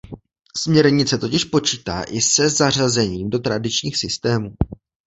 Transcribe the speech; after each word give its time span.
Směrnice 0.57 1.17
totiž 1.17 1.45
počítá 1.45 2.03
i 2.03 2.21
se 2.21 2.49
zařazením 2.49 3.29
do 3.29 3.39
tradičních 3.39 3.97
systémů. 3.97 4.49